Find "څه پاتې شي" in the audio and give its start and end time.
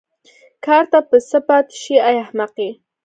1.29-1.95